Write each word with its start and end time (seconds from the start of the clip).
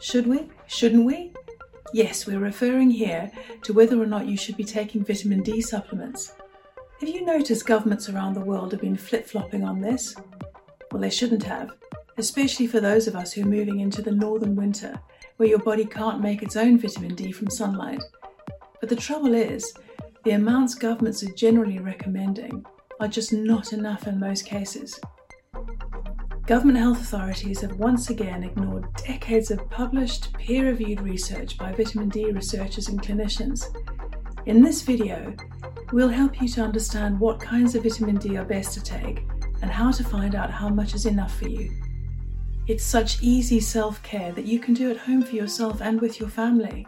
Should 0.00 0.26
we? 0.26 0.48
Shouldn't 0.66 1.04
we? 1.04 1.32
Yes, 1.92 2.26
we're 2.26 2.38
referring 2.38 2.90
here 2.90 3.30
to 3.62 3.72
whether 3.72 4.00
or 4.00 4.06
not 4.06 4.26
you 4.26 4.36
should 4.36 4.56
be 4.56 4.64
taking 4.64 5.04
vitamin 5.04 5.42
D 5.42 5.60
supplements. 5.60 6.34
Have 7.00 7.08
you 7.08 7.24
noticed 7.24 7.66
governments 7.66 8.08
around 8.08 8.34
the 8.34 8.40
world 8.40 8.72
have 8.72 8.80
been 8.80 8.96
flip 8.96 9.26
flopping 9.26 9.64
on 9.64 9.80
this? 9.80 10.14
Well, 10.90 11.00
they 11.00 11.10
shouldn't 11.10 11.42
have, 11.44 11.72
especially 12.18 12.66
for 12.66 12.80
those 12.80 13.06
of 13.06 13.16
us 13.16 13.32
who 13.32 13.42
are 13.42 13.46
moving 13.46 13.80
into 13.80 14.02
the 14.02 14.12
northern 14.12 14.54
winter 14.54 15.00
where 15.36 15.48
your 15.48 15.58
body 15.58 15.84
can't 15.84 16.20
make 16.20 16.42
its 16.42 16.56
own 16.56 16.78
vitamin 16.78 17.14
D 17.14 17.32
from 17.32 17.50
sunlight. 17.50 18.02
But 18.80 18.88
the 18.88 18.96
trouble 18.96 19.34
is, 19.34 19.72
the 20.24 20.32
amounts 20.32 20.74
governments 20.74 21.22
are 21.22 21.32
generally 21.34 21.78
recommending 21.78 22.64
are 23.00 23.08
just 23.08 23.32
not 23.32 23.72
enough 23.72 24.06
in 24.06 24.18
most 24.18 24.44
cases. 24.44 24.98
Government 26.46 26.78
health 26.78 27.00
authorities 27.00 27.60
have 27.62 27.80
once 27.80 28.08
again 28.10 28.44
ignored 28.44 28.86
decades 29.04 29.50
of 29.50 29.68
published, 29.68 30.32
peer 30.34 30.66
reviewed 30.66 31.00
research 31.00 31.58
by 31.58 31.72
vitamin 31.72 32.08
D 32.08 32.30
researchers 32.30 32.86
and 32.86 33.02
clinicians. 33.02 33.64
In 34.46 34.62
this 34.62 34.82
video, 34.82 35.34
we'll 35.90 36.08
help 36.08 36.40
you 36.40 36.46
to 36.50 36.62
understand 36.62 37.18
what 37.18 37.40
kinds 37.40 37.74
of 37.74 37.82
vitamin 37.82 38.18
D 38.18 38.36
are 38.36 38.44
best 38.44 38.74
to 38.74 38.80
take 38.80 39.24
and 39.60 39.72
how 39.72 39.90
to 39.90 40.04
find 40.04 40.36
out 40.36 40.52
how 40.52 40.68
much 40.68 40.94
is 40.94 41.04
enough 41.04 41.36
for 41.36 41.48
you. 41.48 41.68
It's 42.68 42.84
such 42.84 43.20
easy 43.20 43.58
self 43.58 44.00
care 44.04 44.30
that 44.30 44.46
you 44.46 44.60
can 44.60 44.72
do 44.72 44.88
at 44.92 44.98
home 44.98 45.22
for 45.22 45.34
yourself 45.34 45.80
and 45.80 46.00
with 46.00 46.20
your 46.20 46.28
family. 46.28 46.86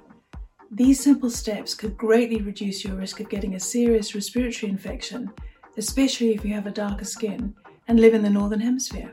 These 0.70 1.02
simple 1.02 1.30
steps 1.30 1.74
could 1.74 1.96
greatly 1.96 2.42
reduce 2.42 2.84
your 2.84 2.94
risk 2.94 3.18
of 3.18 3.28
getting 3.28 3.56
a 3.56 3.60
serious 3.60 4.14
respiratory 4.14 4.70
infection, 4.70 5.32
especially 5.76 6.32
if 6.32 6.44
you 6.44 6.54
have 6.54 6.68
a 6.68 6.70
darker 6.70 7.04
skin 7.04 7.56
and 7.88 7.98
live 7.98 8.14
in 8.14 8.22
the 8.22 8.30
Northern 8.30 8.60
Hemisphere. 8.60 9.12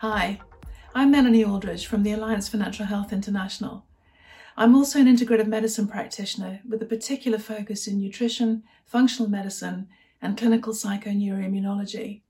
Hi, 0.00 0.38
I'm 0.94 1.10
Melanie 1.10 1.44
Aldridge 1.44 1.88
from 1.88 2.04
the 2.04 2.12
Alliance 2.12 2.48
for 2.48 2.56
Natural 2.56 2.86
Health 2.86 3.12
International. 3.12 3.84
I'm 4.56 4.76
also 4.76 5.00
an 5.00 5.06
integrative 5.06 5.48
medicine 5.48 5.88
practitioner 5.88 6.60
with 6.64 6.80
a 6.80 6.86
particular 6.86 7.36
focus 7.36 7.88
in 7.88 7.98
nutrition, 7.98 8.62
functional 8.84 9.28
medicine, 9.28 9.88
and 10.22 10.38
clinical 10.38 10.72
psychoneuroimmunology. 10.72 12.20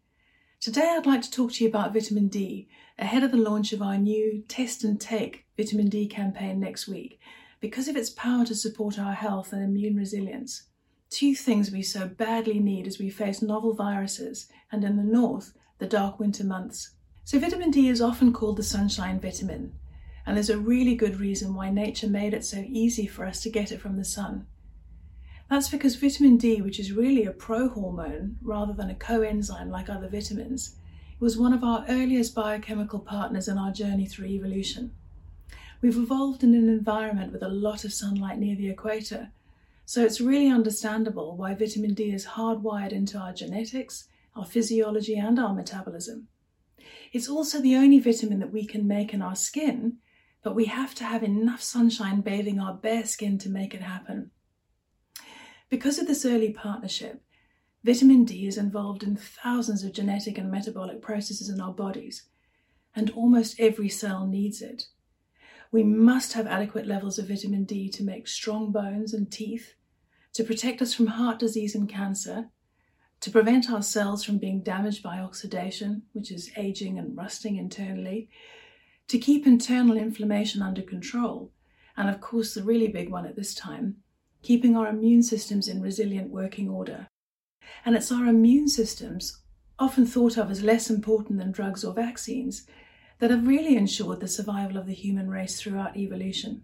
Today, 0.61 0.95
I'd 0.97 1.05
like 1.05 1.21
to 1.21 1.31
talk 1.31 1.53
to 1.53 1.65
you 1.65 1.69
about 1.69 1.93
vitamin 1.93 2.29
D 2.29 2.71
ahead 2.99 3.23
of 3.23 3.33
the 3.33 3.37
launch 3.37 3.75
of 3.75 3.83
our 3.83 3.99
new 3.99 4.45
Test 4.49 4.83
and 4.83 4.99
Take 4.99 5.45
vitamin 5.55 5.91
D 5.91 6.07
campaign 6.07 6.59
next 6.59 6.89
week 6.89 7.21
because 7.61 7.87
of 7.87 7.97
its 7.97 8.09
power 8.09 8.47
to 8.47 8.55
support 8.55 8.99
our 8.99 9.13
health 9.13 9.53
and 9.53 9.63
immune 9.63 9.97
resilience. 9.97 10.63
Two 11.11 11.35
things 11.35 11.71
we 11.71 11.83
so 11.83 12.09
badly 12.09 12.61
need 12.61 12.87
as 12.87 12.99
we 12.99 13.11
face 13.11 13.43
novel 13.43 13.75
viruses 13.75 14.49
and, 14.73 14.85
in 14.85 14.97
the 14.97 15.03
north, 15.03 15.53
the 15.77 15.87
dark 15.87 16.19
winter 16.19 16.45
months. 16.45 16.95
So, 17.29 17.39
vitamin 17.39 17.71
D 17.71 17.91
is 17.91 18.01
often 18.01 18.33
called 18.33 18.57
the 18.57 18.63
sunshine 18.63 19.21
vitamin, 19.21 19.75
and 20.25 20.35
there's 20.35 20.49
a 20.49 20.57
really 20.57 20.95
good 20.95 21.21
reason 21.21 21.55
why 21.55 21.69
nature 21.69 22.09
made 22.09 22.33
it 22.33 22.43
so 22.43 22.65
easy 22.67 23.07
for 23.07 23.27
us 23.27 23.43
to 23.43 23.51
get 23.51 23.71
it 23.71 23.83
from 23.83 23.97
the 23.97 24.05
sun. 24.07 24.47
That's 25.51 25.69
because 25.69 25.97
vitamin 25.97 26.39
D, 26.39 26.63
which 26.63 26.81
is 26.81 26.91
really 26.91 27.27
a 27.27 27.35
prohormone 27.35 28.37
rather 28.41 28.73
than 28.73 28.89
a 28.89 28.95
coenzyme 28.95 29.69
like 29.69 29.91
other 29.91 30.09
vitamins, 30.09 30.77
was 31.21 31.37
one 31.37 31.53
of 31.53 31.63
our 31.63 31.85
earliest 31.91 32.35
biochemical 32.35 33.01
partners 33.01 33.47
in 33.47 33.59
our 33.59 33.73
journey 33.73 34.07
through 34.07 34.29
evolution. 34.29 34.93
We've 35.83 35.99
evolved 35.99 36.43
in 36.43 36.55
an 36.55 36.71
environment 36.71 37.35
with 37.35 37.43
a 37.43 37.51
lot 37.51 37.85
of 37.85 37.93
sunlight 37.93 38.39
near 38.39 38.57
the 38.57 38.71
equator, 38.71 39.33
so 39.85 40.03
it's 40.03 40.23
really 40.23 40.49
understandable 40.49 41.37
why 41.37 41.53
vitamin 41.53 41.93
D 41.93 42.11
is 42.11 42.25
hardwired 42.25 42.93
into 42.93 43.19
our 43.19 43.35
genetics, 43.35 44.09
our 44.35 44.47
physiology, 44.47 45.19
and 45.19 45.39
our 45.39 45.53
metabolism. 45.53 46.29
It's 47.13 47.29
also 47.29 47.61
the 47.61 47.77
only 47.77 47.99
vitamin 47.99 48.39
that 48.41 48.53
we 48.53 48.67
can 48.67 48.87
make 48.87 49.15
in 49.15 49.23
our 49.23 49.37
skin, 49.37 49.99
but 50.43 50.55
we 50.55 50.67
have 50.67 50.95
to 50.97 51.05
have 51.05 51.23
enough 51.23 51.63
sunshine 51.63 52.21
bathing 52.21 52.61
our 52.61 52.75
bare 52.75 53.05
skin 53.05 53.39
to 53.39 53.51
make 53.51 53.75
it 53.75 53.83
happen. 53.83 54.31
Because 55.69 55.99
of 55.99 56.07
this 56.07 56.25
early 56.25 56.53
partnership, 56.53 57.23
vitamin 57.85 58.25
D 58.25 58.47
is 58.47 58.57
involved 58.57 59.03
in 59.03 59.17
thousands 59.17 59.85
of 59.85 59.93
genetic 59.93 60.39
and 60.39 60.51
metabolic 60.51 61.03
processes 61.03 61.49
in 61.49 61.61
our 61.61 61.73
bodies, 61.73 62.25
and 62.95 63.11
almost 63.11 63.61
every 63.61 63.89
cell 63.89 64.27
needs 64.27 64.63
it. 64.63 64.85
We 65.71 65.83
must 65.83 66.33
have 66.33 66.47
adequate 66.47 66.87
levels 66.87 67.19
of 67.19 67.29
vitamin 67.29 67.65
D 67.65 67.91
to 67.91 68.03
make 68.03 68.27
strong 68.27 68.73
bones 68.73 69.13
and 69.13 69.31
teeth, 69.31 69.75
to 70.33 70.45
protect 70.45 70.81
us 70.81 70.95
from 70.95 71.09
heart 71.09 71.39
disease 71.39 71.75
and 71.75 71.89
cancer, 71.89 72.51
to 73.21 73.31
prevent 73.31 73.71
our 73.71 73.83
cells 73.83 74.25
from 74.25 74.39
being 74.39 74.63
damaged 74.63 75.03
by 75.03 75.19
oxidation, 75.19 76.03
which 76.13 76.31
is 76.31 76.51
aging 76.57 76.99
and 76.99 77.17
rusting 77.17 77.57
internally, 77.57 78.29
to 79.09 79.19
keep 79.19 79.47
internal 79.47 79.97
inflammation 79.97 80.63
under 80.63 80.83
control, 80.83 81.51
and 81.97 82.09
of 82.09 82.21
course, 82.21 82.55
the 82.55 82.63
really 82.63 82.89
big 82.89 83.11
one 83.11 83.27
at 83.27 83.35
this 83.35 83.55
time, 83.55 83.97
keeping 84.43 84.77
our 84.77 84.87
immune 84.87 85.23
systems 85.23 85.67
in 85.67 85.83
resilient 85.83 86.31
working 86.31 86.69
order. 86.69 87.09
And 87.85 87.97
it's 87.97 88.13
our 88.13 88.27
immune 88.27 88.69
systems, 88.69 89.43
often 89.79 90.07
thought 90.07 90.37
of 90.37 90.51
as 90.51 90.63
less 90.63 90.91
important 90.91 91.39
than 91.39 91.51
drugs 91.51 91.85
or 91.85 91.93
vaccines, 91.93 92.67
that 93.19 93.31
have 93.31 93.49
really 93.49 93.77
ensured 93.77 94.21
the 94.21 94.29
survival 94.29 94.77
of 94.77 94.87
the 94.87 94.95
human 94.95 95.29
race 95.29 95.61
throughout 95.61 95.97
evolution. 95.97 96.63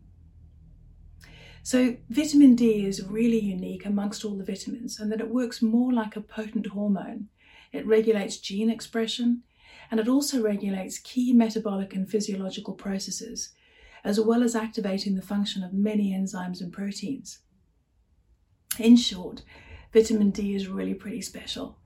So, 1.66 1.97
vitamin 2.10 2.56
D 2.56 2.84
is 2.84 3.02
really 3.02 3.41
unique 3.41 3.86
amongst 3.86 4.22
all 4.22 4.36
the 4.36 4.44
vitamins, 4.44 5.00
and 5.00 5.10
that 5.10 5.22
it 5.22 5.30
works 5.30 5.62
more 5.62 5.94
like 5.94 6.14
a 6.14 6.20
potent 6.20 6.66
hormone. 6.66 7.30
It 7.72 7.86
regulates 7.86 8.36
gene 8.36 8.69
expression, 8.69 9.44
and 9.91 9.98
it 9.98 10.06
also 10.06 10.42
regulates 10.42 10.98
key 10.98 11.32
metabolic 11.32 11.94
and 11.94 12.06
physiological 12.06 12.75
processes, 12.75 13.54
as 14.04 14.20
well 14.20 14.42
as 14.42 14.54
activating 14.54 15.14
the 15.14 15.22
function 15.22 15.62
of 15.62 15.72
many 15.72 16.12
enzymes 16.12 16.60
and 16.60 16.70
proteins. 16.70 17.38
In 18.78 18.94
short, 18.96 19.42
vitamin 19.91 20.32
D 20.32 20.54
is 20.54 20.69
really 20.69 20.92
pretty 20.92 21.22
special, 21.22 21.78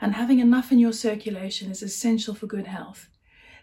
and 0.00 0.14
having 0.14 0.38
enough 0.38 0.70
in 0.70 0.78
your 0.78 0.92
circulation 0.92 1.72
is 1.72 1.82
essential 1.82 2.36
for 2.36 2.46
good 2.46 2.68
health. 2.68 3.08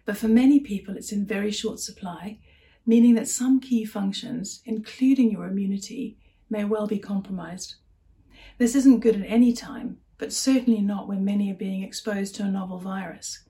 But 0.03 0.17
for 0.17 0.27
many 0.27 0.59
people, 0.59 0.97
it's 0.97 1.13
in 1.13 1.25
very 1.25 1.51
short 1.51 1.79
supply, 1.79 2.39
meaning 2.85 3.15
that 3.15 3.27
some 3.27 3.59
key 3.59 3.85
functions, 3.85 4.61
including 4.65 5.31
your 5.31 5.47
immunity, 5.47 6.17
may 6.49 6.63
well 6.63 6.87
be 6.87 6.99
compromised. 6.99 7.75
This 8.57 8.75
isn't 8.75 8.99
good 8.99 9.15
at 9.15 9.27
any 9.27 9.53
time, 9.53 9.97
but 10.17 10.31
certainly 10.31 10.81
not 10.81 11.07
when 11.07 11.25
many 11.25 11.51
are 11.51 11.55
being 11.55 11.83
exposed 11.83 12.35
to 12.35 12.43
a 12.43 12.51
novel 12.51 12.79
virus. 12.79 13.43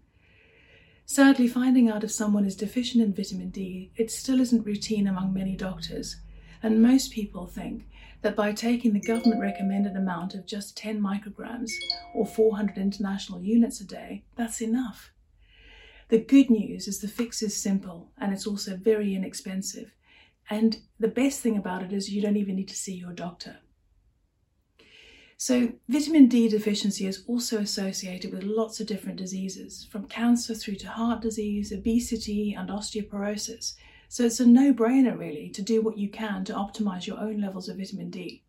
Sadly, 1.06 1.48
finding 1.48 1.90
out 1.90 2.04
if 2.04 2.12
someone 2.12 2.46
is 2.46 2.56
deficient 2.56 3.04
in 3.04 3.14
vitamin 3.14 3.50
D, 3.50 3.92
it 3.96 4.10
still 4.10 4.40
isn't 4.40 4.66
routine 4.66 5.08
among 5.08 5.34
many 5.34 5.56
doctors, 5.56 6.16
and 6.64 6.82
most 6.82 7.12
people 7.12 7.46
think 7.46 7.88
that 8.24 8.36
by 8.36 8.52
taking 8.52 8.94
the 8.94 9.00
government 9.00 9.40
recommended 9.40 9.96
amount 9.96 10.34
of 10.34 10.48
just 10.48 10.76
10 10.78 11.00
micrograms 11.00 11.70
or 12.16 12.26
400 12.26 12.78
international 12.78 13.40
units 13.40 13.80
a 13.82 13.86
day, 13.86 14.24
that's 14.36 14.62
enough. 14.62 15.12
The 16.10 16.20
good 16.20 16.50
news 16.50 16.88
is 16.88 17.00
the 17.00 17.08
fix 17.08 17.42
is 17.42 17.56
simple 17.56 18.12
and 18.18 18.32
it's 18.32 18.46
also 18.46 18.78
very 18.78 19.16
inexpensive. 19.16 19.92
And 20.50 20.78
the 21.00 21.08
best 21.08 21.42
thing 21.42 21.58
about 21.58 21.82
it 21.84 21.92
is 21.92 22.10
you 22.10 22.22
don't 22.22 22.38
even 22.38 22.56
need 22.56 22.68
to 22.68 22.76
see 22.76 22.94
your 22.94 23.14
doctor. 23.14 23.58
So, 25.38 25.74
vitamin 25.90 26.28
D 26.28 26.48
deficiency 26.48 27.06
is 27.08 27.26
also 27.28 27.58
associated 27.58 28.32
with 28.32 28.44
lots 28.44 28.80
of 28.80 28.88
different 28.88 29.18
diseases, 29.18 29.86
from 29.92 30.08
cancer 30.08 30.56
through 30.56 30.76
to 30.76 30.88
heart 30.88 31.22
disease, 31.22 31.74
obesity, 31.74 32.54
and 32.54 32.70
osteoporosis. 32.70 33.74
So 34.08 34.24
it's 34.24 34.40
a 34.40 34.46
no 34.46 34.74
brainer, 34.74 35.18
really, 35.18 35.50
to 35.50 35.62
do 35.62 35.82
what 35.82 35.98
you 35.98 36.08
can 36.08 36.46
to 36.46 36.54
optimize 36.54 37.06
your 37.06 37.20
own 37.20 37.42
levels 37.42 37.68
of 37.68 37.78
vitamin 37.78 38.10
D. 38.10 38.45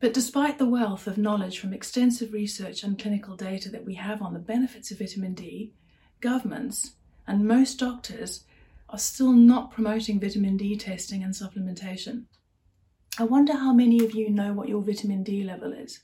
But 0.00 0.14
despite 0.14 0.58
the 0.58 0.68
wealth 0.68 1.08
of 1.08 1.18
knowledge 1.18 1.58
from 1.58 1.72
extensive 1.72 2.32
research 2.32 2.84
and 2.84 2.98
clinical 2.98 3.34
data 3.34 3.68
that 3.70 3.84
we 3.84 3.94
have 3.94 4.22
on 4.22 4.32
the 4.32 4.38
benefits 4.38 4.92
of 4.92 4.98
vitamin 4.98 5.34
D, 5.34 5.72
governments 6.20 6.92
and 7.26 7.46
most 7.46 7.80
doctors 7.80 8.44
are 8.88 8.98
still 8.98 9.32
not 9.32 9.72
promoting 9.72 10.20
vitamin 10.20 10.56
D 10.56 10.76
testing 10.76 11.24
and 11.24 11.34
supplementation. 11.34 12.24
I 13.18 13.24
wonder 13.24 13.54
how 13.54 13.72
many 13.72 14.04
of 14.04 14.14
you 14.14 14.30
know 14.30 14.52
what 14.52 14.68
your 14.68 14.82
vitamin 14.82 15.24
D 15.24 15.42
level 15.42 15.72
is, 15.72 15.98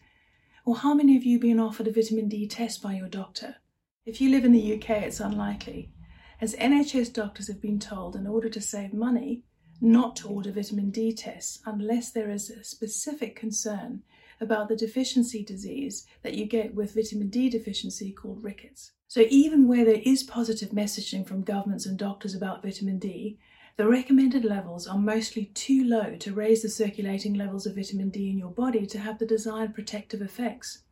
or 0.64 0.76
how 0.76 0.93
many 0.93 1.17
of 1.17 1.23
you 1.23 1.35
have 1.35 1.43
been 1.43 1.61
offered 1.61 1.87
a 1.87 1.93
vitamin 1.93 2.29
D 2.29 2.49
test 2.49 2.82
by 2.82 2.94
your 2.94 3.08
doctor. 3.08 3.56
If 4.05 4.20
you 4.20 4.31
live 4.31 4.44
in 4.44 4.52
the 4.52 4.75
UK, 4.75 4.90
it's 5.02 5.20
unlikely, 5.20 5.93
as 6.40 6.56
NHS 6.56 7.12
doctors 7.12 7.47
have 7.47 7.62
been 7.62 7.79
told 7.79 8.17
in 8.17 8.26
order 8.26 8.49
to 8.49 8.61
save 8.61 8.93
money 8.93 9.44
not 9.81 10.17
to 10.17 10.29
order 10.29 10.53
vitamin 10.53 10.91
D 10.91 11.12
tests 11.12 11.61
unless 11.67 12.11
there 12.11 12.31
is 12.31 12.50
a 12.50 12.65
specific 12.65 13.37
concern 13.37 14.03
about 14.41 14.69
the 14.69 14.76
deficiency 14.76 15.44
disease 15.44 16.06
that 16.23 16.35
you 16.35 16.47
get 16.47 16.75
with 16.75 16.94
vitamin 16.94 17.29
D 17.29 17.49
deficiency 17.49 18.12
called 18.12 18.43
rickets. 18.43 18.93
So, 19.09 19.26
even 19.29 19.69
where 19.69 19.85
there 19.85 20.03
is 20.05 20.23
positive 20.23 20.71
messaging 20.71 21.26
from 21.26 21.43
governments 21.43 21.87
and 21.87 21.99
doctors 21.99 22.35
about 22.35 22.62
vitamin 22.62 22.99
D, 22.99 23.38
the 23.76 23.88
recommended 23.88 24.44
levels 24.44 24.87
are 24.87 24.99
mostly 24.99 25.47
too 25.47 25.85
low 25.85 26.17
to 26.17 26.32
raise 26.32 26.62
the 26.62 26.69
circulating 26.69 27.35
levels 27.35 27.67
of 27.67 27.75
vitamin 27.75 28.11
D 28.11 28.31
in 28.31 28.38
your 28.38 28.50
body 28.50 28.87
to 28.87 28.99
have 28.99 29.19
the 29.19 29.26
desired 29.26 29.75
protective 29.75 30.23
effects. 30.23 30.82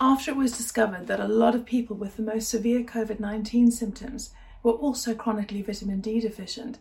After 0.00 0.30
it 0.30 0.36
was 0.36 0.56
discovered 0.56 1.08
that 1.08 1.18
a 1.18 1.26
lot 1.26 1.56
of 1.56 1.66
people 1.66 1.96
with 1.96 2.16
the 2.16 2.22
most 2.22 2.48
severe 2.48 2.84
COVID 2.84 3.18
19 3.18 3.72
symptoms 3.72 4.30
were 4.62 4.72
also 4.72 5.14
chronically 5.14 5.62
vitamin 5.62 6.00
D 6.00 6.20
deficient. 6.20 6.78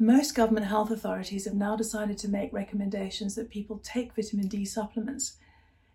Most 0.00 0.36
government 0.36 0.66
health 0.66 0.92
authorities 0.92 1.46
have 1.46 1.54
now 1.54 1.74
decided 1.74 2.18
to 2.18 2.28
make 2.28 2.52
recommendations 2.52 3.34
that 3.34 3.50
people 3.50 3.80
take 3.82 4.14
vitamin 4.14 4.46
D 4.46 4.64
supplements, 4.64 5.38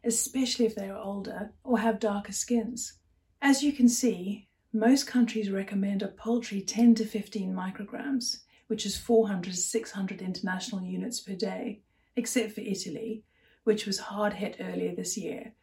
especially 0.04 0.66
if 0.66 0.76
they 0.76 0.90
are 0.90 1.02
older 1.02 1.54
or 1.64 1.80
have 1.80 2.02
darker 2.02 2.34
skins. 2.34 3.00
As 3.42 3.64
you 3.64 3.72
can 3.72 3.88
see, 3.88 4.50
most 4.74 5.08
countries 5.08 5.50
recommend 5.50 6.02
a 6.02 6.10
paltry 6.10 6.60
10 6.60 6.96
to 6.96 7.06
15 7.06 7.54
micrograms, 7.54 8.40
which 8.68 8.86
is 8.86 8.98
400 8.98 9.54
to 9.54 9.58
600 9.58 10.22
international 10.22 10.82
units 10.82 11.22
per 11.22 11.36
day, 11.36 11.80
except 12.18 12.52
for 12.52 12.62
Italy, 12.62 13.24
which 13.64 13.86
was 13.86 14.00
hard 14.00 14.34
hit 14.34 14.58
earlier 14.60 14.94
this 14.94 15.18
year, 15.18 15.54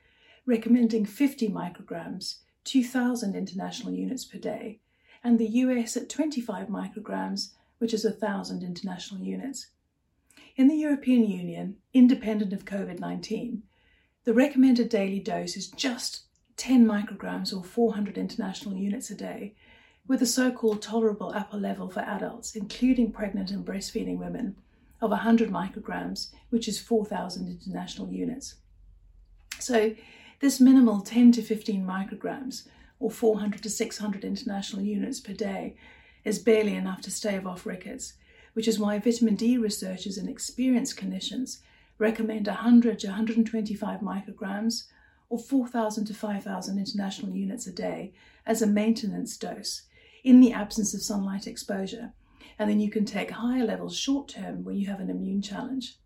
recommending 0.47 1.05
50 1.05 1.51
micrograms, 1.51 2.37
2,000 2.65 3.37
international 3.37 3.93
units 3.93 4.25
per 4.25 4.39
day, 4.39 4.81
and 5.23 5.39
the 5.39 5.49
US 5.49 5.95
at 5.99 6.09
25 6.09 6.69
micrograms, 6.69 7.51
which 7.81 7.95
is 7.95 8.05
1,000 8.05 8.63
international 8.63 9.23
units. 9.23 9.69
In 10.55 10.69
the 10.69 10.77
European 10.77 11.25
Union, 11.25 11.77
independent 11.95 12.53
of 12.53 12.67
COVID 12.67 13.01
19, 13.01 13.63
the 14.25 14.35
recommended 14.35 14.91
daily 14.91 15.19
dose 15.19 15.57
is 15.57 15.69
just 15.69 16.25
10 16.59 16.85
micrograms 16.85 17.57
or 17.57 17.65
400 17.65 18.19
international 18.19 18.77
units 18.77 19.09
a 19.11 19.15
day, 19.15 19.55
with 20.07 20.21
a 20.21 20.27
so 20.27 20.53
called 20.53 20.83
tolerable 20.83 21.33
upper 21.35 21.57
level 21.57 21.89
for 21.89 22.01
adults, 22.01 22.55
including 22.55 23.13
pregnant 23.13 23.51
and 23.51 23.65
breastfeeding 23.65 24.19
women, 24.19 24.57
of 25.01 25.09
100 25.09 25.51
micrograms, 25.51 26.33
which 26.51 26.69
is 26.69 26.79
4,000 26.79 27.49
international 27.49 28.13
units. 28.13 28.57
So, 29.59 29.95
this 30.41 30.61
minimal 30.61 31.01
10 31.01 31.33
to 31.33 31.43
15 31.43 31.83
micrograms, 31.83 32.69
or 32.99 33.11
400 33.11 33.63
to 33.63 33.71
600 33.71 34.23
international 34.23 34.83
units 34.83 35.19
per 35.19 35.33
day, 35.33 35.77
is 36.25 36.39
barely 36.39 36.75
enough 36.75 37.01
to 37.03 37.11
stave 37.11 37.47
off 37.47 37.67
rickets, 37.67 38.15
which 38.55 38.69
is 38.69 38.79
why 38.79 38.99
vitamin 38.99 39.37
D 39.37 39.57
researchers 39.57 40.19
and 40.19 40.29
experienced 40.29 40.97
clinicians 40.97 41.61
recommend 41.99 42.47
100 42.47 42.99
to 43.01 43.07
125 43.09 44.01
micrograms 44.01 44.85
or 45.29 45.39
4,000 45.39 46.07
to 46.07 46.15
5,000 46.15 46.79
international 46.79 47.37
units 47.37 47.67
a 47.67 47.73
day 47.73 48.13
as 48.47 48.63
a 48.63 48.67
maintenance 48.67 49.37
dose 49.37 49.83
in 50.25 50.41
the 50.41 50.53
absence 50.53 50.93
of 50.93 51.03
sunlight 51.03 51.47
exposure. 51.47 52.13
And 52.59 52.69
then 52.69 52.81
you 52.81 52.91
can 52.91 53.05
take 53.05 53.31
higher 53.31 53.65
levels 53.65 53.97
short 53.97 54.29
term 54.29 54.65
when 54.65 54.77
you 54.77 54.87
have 54.89 55.01
an 55.01 55.09
immune 55.09 55.41
challenge. 55.41 55.99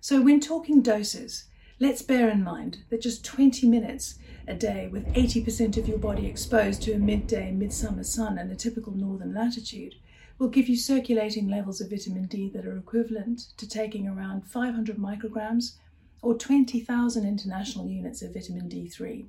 So, 0.00 0.22
when 0.22 0.40
talking 0.40 0.80
doses, 0.80 1.44
let's 1.80 2.02
bear 2.02 2.28
in 2.28 2.42
mind 2.42 2.78
that 2.90 3.00
just 3.00 3.24
20 3.24 3.66
minutes 3.68 4.18
a 4.48 4.54
day 4.54 4.88
with 4.88 5.06
80% 5.14 5.76
of 5.76 5.86
your 5.86 5.98
body 5.98 6.26
exposed 6.26 6.82
to 6.82 6.92
a 6.92 6.98
midday 6.98 7.52
midsummer 7.52 8.02
sun 8.02 8.38
and 8.38 8.50
a 8.50 8.56
typical 8.56 8.92
northern 8.92 9.32
latitude 9.32 9.94
will 10.38 10.48
give 10.48 10.68
you 10.68 10.76
circulating 10.76 11.48
levels 11.48 11.80
of 11.80 11.90
vitamin 11.90 12.26
D 12.26 12.48
that 12.50 12.66
are 12.66 12.76
equivalent 12.76 13.40
to 13.56 13.68
taking 13.68 14.08
around 14.08 14.46
500 14.46 14.96
micrograms 14.96 15.74
or 16.22 16.34
20,000 16.34 17.26
international 17.26 17.88
units 17.88 18.22
of 18.22 18.34
vitamin 18.34 18.68
D3. 18.68 19.26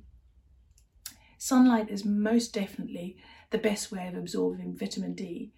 Sunlight 1.38 1.88
is 1.88 2.04
most 2.04 2.52
definitely 2.52 3.16
the 3.50 3.58
best 3.58 3.90
way 3.90 4.06
of 4.06 4.16
absorbing 4.16 4.76
vitamin 4.76 5.14
D, 5.14 5.52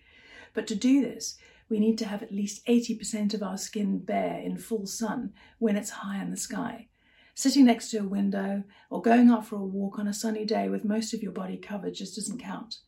but 0.54 0.66
to 0.66 0.74
do 0.74 1.02
this, 1.02 1.38
we 1.72 1.80
need 1.80 1.96
to 1.96 2.06
have 2.06 2.22
at 2.22 2.30
least 2.30 2.64
80% 2.66 3.32
of 3.32 3.42
our 3.42 3.56
skin 3.56 3.98
bare 3.98 4.38
in 4.38 4.58
full 4.58 4.86
sun 4.86 5.32
when 5.58 5.74
it's 5.74 5.88
high 5.88 6.22
in 6.22 6.30
the 6.30 6.36
sky. 6.36 6.88
Sitting 7.34 7.64
next 7.64 7.90
to 7.90 7.96
a 7.96 8.04
window 8.04 8.64
or 8.90 9.00
going 9.00 9.30
out 9.30 9.46
for 9.46 9.56
a 9.56 9.64
walk 9.64 9.98
on 9.98 10.06
a 10.06 10.12
sunny 10.12 10.44
day 10.44 10.68
with 10.68 10.84
most 10.84 11.14
of 11.14 11.22
your 11.22 11.32
body 11.32 11.56
covered 11.56 11.94
just 11.94 12.14
doesn't 12.14 12.42
count. 12.42 12.80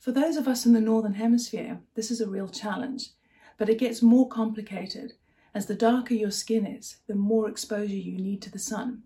For 0.00 0.10
those 0.10 0.36
of 0.36 0.48
us 0.48 0.66
in 0.66 0.72
the 0.72 0.80
Northern 0.80 1.14
Hemisphere, 1.14 1.78
this 1.94 2.10
is 2.10 2.20
a 2.20 2.28
real 2.28 2.48
challenge, 2.48 3.10
but 3.56 3.68
it 3.68 3.78
gets 3.78 4.02
more 4.02 4.28
complicated 4.28 5.12
as 5.54 5.66
the 5.66 5.74
darker 5.76 6.14
your 6.14 6.32
skin 6.32 6.66
is, 6.66 6.96
the 7.06 7.14
more 7.14 7.48
exposure 7.48 7.94
you 7.94 8.18
need 8.18 8.42
to 8.42 8.50
the 8.50 8.58
sun. 8.58 9.04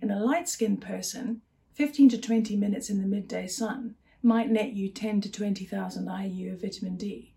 In 0.00 0.10
a 0.10 0.24
light 0.24 0.48
skinned 0.48 0.80
person, 0.80 1.42
15 1.74 2.08
to 2.08 2.18
20 2.18 2.56
minutes 2.56 2.88
in 2.88 3.02
the 3.02 3.06
midday 3.06 3.46
sun 3.46 3.96
might 4.22 4.50
net 4.50 4.72
you 4.72 4.88
10 4.88 5.20
to 5.20 5.30
20,000 5.30 6.08
IU 6.08 6.54
of 6.54 6.62
vitamin 6.62 6.96
D, 6.96 7.29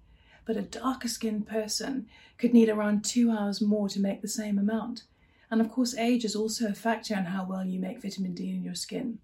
but 0.45 0.57
a 0.57 0.61
darker 0.61 1.07
skinned 1.07 1.47
person 1.47 2.07
could 2.37 2.53
need 2.53 2.69
around 2.69 3.03
two 3.03 3.31
hours 3.31 3.61
more 3.61 3.87
to 3.89 3.99
make 3.99 4.21
the 4.21 4.27
same 4.27 4.57
amount. 4.57 5.03
And 5.49 5.61
of 5.61 5.71
course, 5.71 5.95
age 5.95 6.25
is 6.25 6.35
also 6.35 6.67
a 6.67 6.73
factor 6.73 7.13
in 7.13 7.25
how 7.25 7.45
well 7.45 7.63
you 7.63 7.79
make 7.79 8.01
vitamin 8.01 8.33
D 8.33 8.49
in 8.49 8.63
your 8.63 8.75
skin. 8.75 9.19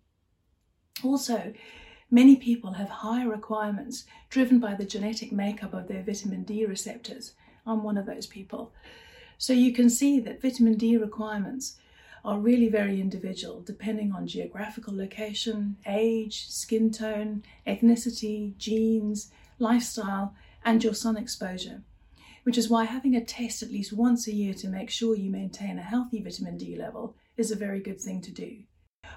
Also, 1.04 1.54
many 2.12 2.36
people 2.36 2.74
have 2.74 2.90
higher 2.90 3.28
requirements 3.28 4.06
driven 4.30 4.60
by 4.60 4.76
the 4.76 4.86
genetic 4.86 5.32
makeup 5.32 5.74
of 5.74 5.88
their 5.88 6.04
vitamin 6.04 6.44
D 6.44 6.66
receptors. 6.66 7.34
I'm 7.66 7.84
one 7.84 7.98
of 7.98 8.06
those 8.06 8.28
people. 8.28 8.72
So 9.38 9.54
you 9.54 9.74
can 9.74 9.90
see 9.90 10.20
that 10.20 10.42
vitamin 10.42 10.76
D 10.76 10.98
requirements 10.98 11.78
are 12.26 12.40
really 12.40 12.68
very 12.68 13.00
individual 13.00 13.62
depending 13.62 14.12
on 14.12 14.28
geographical 14.28 14.96
location, 14.96 15.78
age, 15.88 16.48
skin 16.50 16.92
tone, 16.92 17.44
ethnicity, 17.66 18.58
genes, 18.58 19.32
lifestyle, 19.58 20.36
and 20.64 20.84
your 20.84 20.94
sun 20.94 21.18
exposure. 21.18 21.84
Which 22.44 22.58
is 22.58 22.70
why 22.70 22.86
having 22.86 23.16
a 23.16 23.24
test 23.24 23.62
at 23.62 23.72
least 23.72 23.94
once 23.94 24.28
a 24.28 24.34
year 24.34 24.54
to 24.56 24.68
make 24.68 24.90
sure 24.90 25.16
you 25.16 25.30
maintain 25.30 25.78
a 25.78 25.84
healthy 25.84 26.22
vitamin 26.22 26.58
D 26.58 26.76
level 26.76 27.16
is 27.38 27.52
a 27.52 27.56
very 27.56 27.80
good 27.80 28.00
thing 28.00 28.22
to 28.22 28.32
do. 28.32 28.64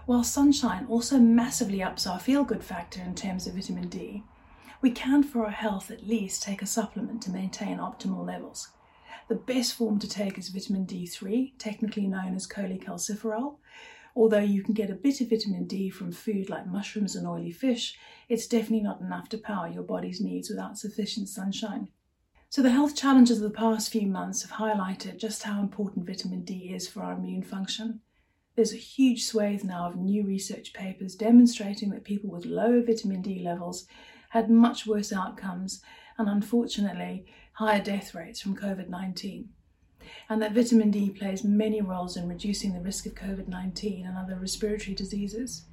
While 0.06 0.25
sunshine 0.25 0.87
also 0.89 1.19
massively 1.19 1.83
ups 1.83 2.06
our 2.06 2.19
feel 2.19 2.44
good 2.44 2.65
factor 2.65 3.00
in 3.00 3.15
terms 3.15 3.47
of 3.47 3.55
vitamin 3.55 3.89
D, 3.89 4.25
we 4.81 4.91
can, 4.91 5.23
for 5.23 5.44
our 5.44 5.50
health, 5.50 5.91
at 5.91 6.06
least 6.06 6.43
take 6.43 6.61
a 6.61 6.67
supplement 6.67 7.23
to 7.23 7.31
maintain 7.31 7.79
optimal 7.79 8.27
levels. 8.27 8.69
The 9.29 9.37
best 9.37 9.75
form 9.75 10.00
to 10.00 10.09
take 10.09 10.37
is 10.38 10.49
vitamin 10.49 10.87
D3, 10.87 11.53
technically 11.59 12.09
known 12.09 12.35
as 12.35 12.49
cholecalciferol. 12.49 13.59
Although 14.14 14.41
you 14.41 14.62
can 14.62 14.75
get 14.75 14.91
a 14.91 14.94
bit 14.94 15.20
of 15.20 15.31
vitamin 15.31 15.67
D 15.67 15.88
from 15.88 16.12
food 16.12 16.50
like 16.50 16.67
mushrooms 16.67 17.17
and 17.17 17.26
oily 17.26 17.53
fish, 17.53 17.99
it's 18.29 18.47
definitely 18.47 18.82
not 18.82 19.00
enough 19.00 19.29
to 19.31 19.38
power 19.38 19.69
your 19.69 19.82
body's 19.82 20.20
needs 20.20 20.50
without 20.50 20.79
sufficient 20.79 21.29
sunshine. 21.29 21.88
So, 22.50 22.61
the 22.61 22.70
health 22.70 22.94
challenges 22.94 23.38
of 23.38 23.44
the 23.44 23.59
past 23.59 23.91
few 23.91 24.06
months 24.06 24.43
have 24.43 24.59
highlighted 24.59 25.17
just 25.17 25.43
how 25.43 25.61
important 25.61 26.06
vitamin 26.06 26.44
D 26.44 26.73
is 26.75 26.87
for 26.87 27.03
our 27.03 27.14
immune 27.14 27.43
function. 27.43 28.00
There's 28.55 28.75
a 28.75 28.76
huge 28.76 29.25
swathe 29.25 29.64
now 29.64 29.88
of 29.88 29.97
new 29.97 30.26
research 30.26 30.75
papers 30.75 31.14
demonstrating 31.14 31.88
that 31.90 32.04
people 32.04 32.28
with 32.28 32.45
lower 32.45 32.83
vitamin 32.83 33.23
D 33.23 33.40
levels 33.42 33.87
had 34.28 34.50
much 34.50 34.87
worse 34.87 35.12
outcomes 35.12 35.83
and 36.19 36.28
unfortunately 36.28 37.25
higher 37.54 37.83
death 37.83 38.14
rates 38.14 38.42
from 38.42 38.57
COVID 38.57 38.90
19. 38.90 39.49
And 40.28 40.40
that 40.42 40.52
vitamin 40.52 40.90
D 40.90 41.11
plays 41.11 41.44
many 41.44 41.80
roles 41.80 42.16
in 42.16 42.28
reducing 42.28 42.73
the 42.73 42.80
risk 42.80 43.06
of 43.06 43.14
COVID 43.14 43.49
19 43.49 44.06
and 44.06 44.16
other 44.16 44.37
respiratory 44.37 44.94
diseases. 44.94 45.64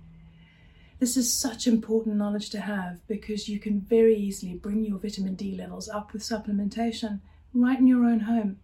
This 0.99 1.15
is 1.15 1.31
such 1.33 1.65
important 1.65 2.17
knowledge 2.17 2.49
to 2.49 2.59
have 2.59 3.05
because 3.07 3.47
you 3.47 3.57
can 3.59 3.79
very 3.79 4.17
easily 4.17 4.55
bring 4.55 4.83
your 4.83 4.99
vitamin 4.99 5.35
D 5.35 5.55
levels 5.55 5.87
up 5.87 6.11
with 6.11 6.21
supplementation 6.21 7.21
right 7.53 7.79
in 7.79 7.87
your 7.87 8.03
own 8.03 8.21
home. 8.21 8.59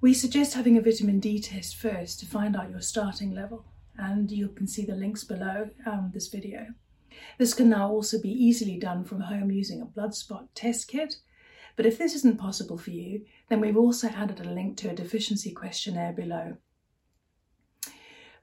We 0.00 0.14
suggest 0.14 0.54
having 0.54 0.76
a 0.76 0.82
vitamin 0.82 1.20
D 1.20 1.40
test 1.40 1.76
first 1.76 2.20
to 2.20 2.26
find 2.26 2.56
out 2.56 2.70
your 2.70 2.80
starting 2.80 3.34
level, 3.34 3.64
and 3.96 4.30
you 4.30 4.48
can 4.48 4.66
see 4.66 4.84
the 4.84 4.94
links 4.94 5.24
below 5.24 5.70
um, 5.86 6.10
this 6.14 6.28
video. 6.28 6.68
This 7.38 7.54
can 7.54 7.68
now 7.68 7.88
also 7.90 8.20
be 8.20 8.30
easily 8.30 8.78
done 8.78 9.04
from 9.04 9.20
home 9.20 9.50
using 9.50 9.80
a 9.80 9.86
blood 9.86 10.14
spot 10.14 10.54
test 10.54 10.88
kit. 10.88 11.16
But 11.76 11.86
if 11.86 11.98
this 11.98 12.14
isn't 12.16 12.38
possible 12.38 12.76
for 12.76 12.90
you, 12.90 13.24
then 13.48 13.60
we've 13.60 13.76
also 13.76 14.08
added 14.08 14.40
a 14.40 14.50
link 14.50 14.76
to 14.78 14.90
a 14.90 14.94
deficiency 14.94 15.52
questionnaire 15.52 16.12
below. 16.12 16.56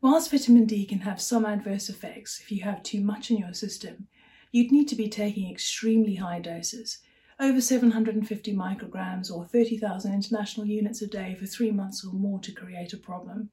Whilst 0.01 0.31
vitamin 0.31 0.65
D 0.65 0.85
can 0.85 0.99
have 0.99 1.21
some 1.21 1.45
adverse 1.45 1.89
effects 1.89 2.39
if 2.39 2.51
you 2.51 2.63
have 2.63 2.81
too 2.83 3.01
much 3.01 3.29
in 3.29 3.37
your 3.37 3.53
system, 3.53 4.07
you'd 4.51 4.71
need 4.71 4.87
to 4.87 4.95
be 4.95 5.09
taking 5.09 5.51
extremely 5.51 6.15
high 6.15 6.39
doses, 6.39 6.99
over 7.39 7.61
750 7.61 8.55
micrograms 8.55 9.31
or 9.31 9.45
30,000 9.45 10.13
international 10.13 10.65
units 10.65 11.01
a 11.01 11.07
day 11.07 11.35
for 11.35 11.45
three 11.45 11.71
months 11.71 12.05
or 12.05 12.13
more 12.13 12.39
to 12.39 12.51
create 12.51 12.93
a 12.93 12.97
problem. 12.97 13.49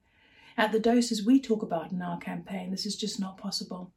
At 0.57 0.71
the 0.71 0.79
doses 0.79 1.25
we 1.25 1.39
talk 1.39 1.61
about 1.61 1.91
in 1.91 2.01
our 2.01 2.17
campaign, 2.17 2.71
this 2.71 2.85
is 2.85 2.95
just 2.95 3.19
not 3.19 3.37
possible. 3.37 3.91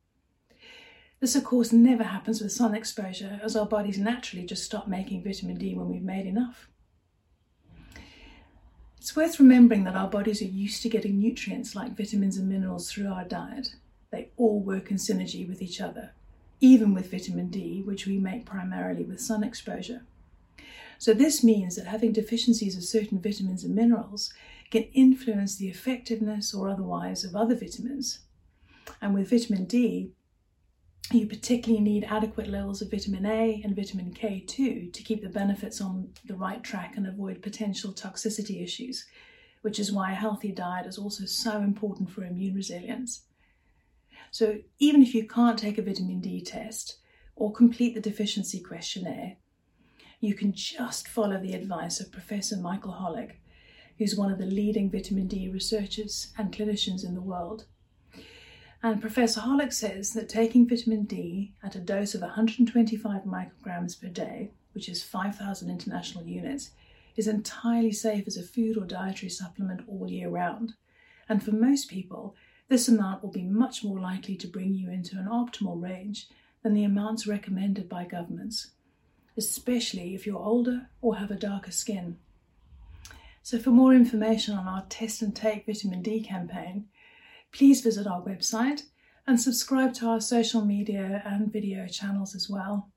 This, 1.20 1.36
of 1.36 1.44
course, 1.44 1.70
never 1.70 2.04
happens 2.04 2.40
with 2.40 2.50
sun 2.50 2.74
exposure, 2.74 3.38
as 3.42 3.54
our 3.54 3.66
bodies 3.66 3.98
naturally 3.98 4.46
just 4.46 4.64
stop 4.64 4.88
making 4.88 5.22
vitamin 5.22 5.58
D 5.58 5.74
when 5.74 5.90
we've 5.90 6.02
made 6.02 6.26
enough. 6.26 6.68
It's 8.96 9.14
worth 9.14 9.38
remembering 9.38 9.84
that 9.84 9.96
our 9.96 10.08
bodies 10.08 10.40
are 10.40 10.46
used 10.46 10.82
to 10.82 10.88
getting 10.88 11.18
nutrients 11.18 11.74
like 11.74 11.96
vitamins 11.96 12.38
and 12.38 12.48
minerals 12.48 12.90
through 12.90 13.08
our 13.08 13.24
diet. 13.24 13.74
They 14.10 14.30
all 14.38 14.60
work 14.60 14.90
in 14.90 14.96
synergy 14.96 15.46
with 15.46 15.60
each 15.60 15.80
other, 15.80 16.12
even 16.60 16.94
with 16.94 17.10
vitamin 17.10 17.48
D, 17.48 17.82
which 17.82 18.06
we 18.06 18.18
make 18.18 18.46
primarily 18.46 19.04
with 19.04 19.20
sun 19.20 19.44
exposure. 19.44 20.06
So, 20.98 21.12
this 21.12 21.44
means 21.44 21.76
that 21.76 21.86
having 21.86 22.12
deficiencies 22.12 22.76
of 22.76 22.84
certain 22.84 23.20
vitamins 23.20 23.64
and 23.64 23.74
minerals 23.74 24.32
can 24.70 24.84
influence 24.94 25.56
the 25.56 25.68
effectiveness 25.68 26.54
or 26.54 26.68
otherwise 26.68 27.24
of 27.24 27.36
other 27.36 27.54
vitamins. 27.54 28.20
And 29.00 29.14
with 29.14 29.30
vitamin 29.30 29.64
D, 29.64 30.12
You 31.12 31.26
particularly 31.26 31.82
need 31.82 32.04
adequate 32.04 32.46
levels 32.46 32.80
of 32.80 32.92
vitamin 32.92 33.26
A 33.26 33.60
and 33.64 33.74
vitamin 33.74 34.14
K2 34.14 34.92
to 34.92 35.02
keep 35.02 35.22
the 35.22 35.28
benefits 35.28 35.80
on 35.80 36.10
the 36.24 36.36
right 36.36 36.62
track 36.62 36.96
and 36.96 37.04
avoid 37.04 37.42
potential 37.42 37.92
toxicity 37.92 38.62
issues, 38.62 39.06
which 39.62 39.80
is 39.80 39.90
why 39.90 40.12
a 40.12 40.14
healthy 40.14 40.52
diet 40.52 40.86
is 40.86 40.98
also 40.98 41.24
so 41.24 41.62
important 41.62 42.10
for 42.10 42.22
immune 42.22 42.54
resilience. 42.54 43.22
So, 44.30 44.58
even 44.78 45.02
if 45.02 45.12
you 45.12 45.26
can't 45.26 45.58
take 45.58 45.78
a 45.78 45.82
vitamin 45.82 46.20
D 46.20 46.40
test 46.42 46.98
or 47.34 47.52
complete 47.52 47.94
the 47.94 48.00
deficiency 48.00 48.60
questionnaire, 48.60 49.36
you 50.20 50.34
can 50.34 50.52
just 50.52 51.08
follow 51.08 51.40
the 51.40 51.54
advice 51.54 51.98
of 51.98 52.12
Professor 52.12 52.56
Michael 52.56 52.92
Holick, 52.92 53.40
who's 53.98 54.14
one 54.14 54.30
of 54.30 54.38
the 54.38 54.46
leading 54.46 54.88
vitamin 54.88 55.26
D 55.26 55.48
researchers 55.48 56.32
and 56.38 56.54
clinicians 56.54 57.04
in 57.04 57.14
the 57.14 57.20
world. 57.20 57.64
And 58.82 59.00
Professor 59.00 59.40
Holick 59.40 59.72
says 59.72 60.14
that 60.14 60.28
taking 60.28 60.66
vitamin 60.66 61.04
D 61.04 61.52
at 61.62 61.76
a 61.76 61.80
dose 61.80 62.14
of 62.14 62.22
125 62.22 63.22
micrograms 63.24 64.00
per 64.00 64.08
day, 64.08 64.52
which 64.72 64.88
is 64.88 65.02
5,000 65.02 65.68
international 65.68 66.24
units, 66.24 66.70
is 67.16 67.26
entirely 67.26 67.92
safe 67.92 68.26
as 68.26 68.38
a 68.38 68.42
food 68.42 68.78
or 68.78 68.86
dietary 68.86 69.28
supplement 69.28 69.82
all 69.86 70.10
year 70.10 70.30
round. 70.30 70.74
And 71.28 71.42
for 71.42 71.52
most 71.52 71.90
people, 71.90 72.34
this 72.68 72.88
amount 72.88 73.22
will 73.22 73.30
be 73.30 73.42
much 73.42 73.84
more 73.84 74.00
likely 74.00 74.36
to 74.36 74.46
bring 74.48 74.74
you 74.74 74.90
into 74.90 75.18
an 75.18 75.26
optimal 75.26 75.82
range 75.82 76.28
than 76.62 76.72
the 76.72 76.84
amounts 76.84 77.26
recommended 77.26 77.88
by 77.88 78.04
governments, 78.04 78.70
especially 79.36 80.14
if 80.14 80.24
you're 80.24 80.38
older 80.38 80.88
or 81.02 81.16
have 81.16 81.30
a 81.30 81.36
darker 81.36 81.72
skin. 81.72 82.16
So, 83.42 83.58
for 83.58 83.70
more 83.70 83.92
information 83.92 84.54
on 84.56 84.68
our 84.68 84.84
Test 84.88 85.22
and 85.22 85.34
Take 85.34 85.66
Vitamin 85.66 86.02
D 86.02 86.22
campaign, 86.22 86.86
please 87.52 87.80
visit 87.80 88.06
our 88.06 88.22
website 88.22 88.82
and 89.26 89.40
subscribe 89.40 89.94
to 89.94 90.06
our 90.06 90.20
social 90.20 90.64
media 90.64 91.22
and 91.24 91.52
video 91.52 91.86
channels 91.86 92.34
as 92.34 92.48
well. 92.48 92.90